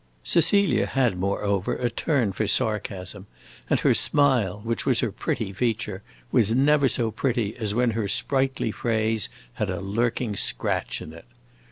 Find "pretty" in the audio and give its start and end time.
5.11-5.53, 7.11-7.55